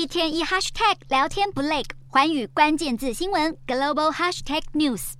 [0.00, 5.12] 一天一 hashtag 聊天不累，环宇关键字新闻 global hashtag news。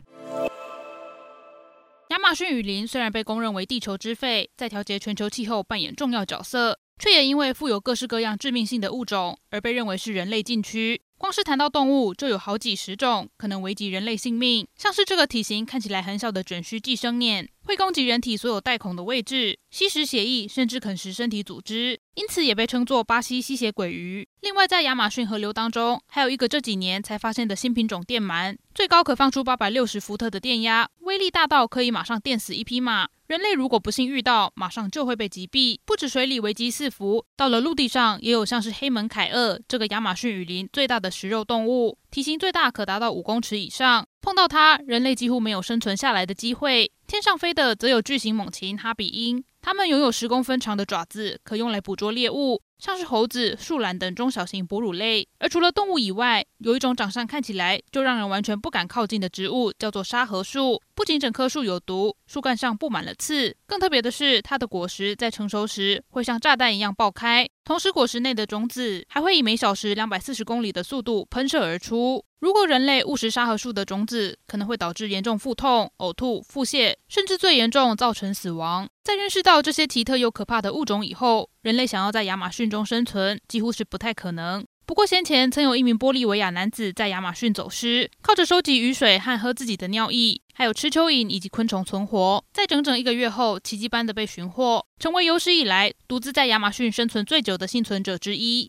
[2.09, 11.03] 亚马逊雨林虽然被公认为地球之肺，在调节全球气候扮演重要角色，却也因为富有各式各样致命性的物种而被认为是人类禁区。
[11.21, 24.27] 光是谈到动物，就有好几十种可能危及人类性命，像是这个体型看起来很小的卷须寄生魇，会攻击人体所有带孔的位置，吸食血液，甚至啃食身体组织，因此也被称作巴西吸血鬼鱼。
[24.41, 33.09] 另外，在亚马逊河流当中，还有一个这几年才发现的新品种电鳗，最高可放出八百六十伏特的电压，威力大到可以马上电死一匹马。
[33.31, 35.79] 人类如果不幸遇到，马上就会被击毙。
[35.87, 44.05] 不止水里危机四伏，到了陆地上也有像是黑门凯厄这个亚马逊雨林最大的食肉动物，体型最大可达到五公尺以上。
[44.21, 46.91] 碰到它，人类几乎没有生存下来的机会。
[47.11, 52.63] 天上飞的则有巨型猛禽哈比鹰，它们拥有十公分长的爪子，可用来捕捉猎物。
[52.79, 60.81] 像是猴子、树懒等中小型哺乳类，而除了动物以外，有一种长相看起来就让人完全不敢靠近的植物，叫做沙河树。
[60.95, 72.25] 不仅整棵树有毒，树干上布满了刺，更特别的是，它的果实在成熟时会像炸弹一样爆开，同时果实内的种子还会以每小时两百四十公里的速度喷射而出。
[72.41, 78.89] 如果人类误食沙河树的种子，可能会导致严重腹痛、呕吐、腹泻，甚至最严重造成死亡。
[79.05, 84.67] 在认识到这些奇特又可怕的物种以后，人类想要在亚马逊中生存几乎是不太可能。
[84.91, 98.69] 不过先前曾有一名玻利维亚男子在亚马逊走失，靠着收集雨水和喝自己的尿液，还有吃蚯蚓以及昆虫存活，在整整一个月后，奇迹般的被寻获，成为有史以来独自在亚马逊生存最久的幸存者之一。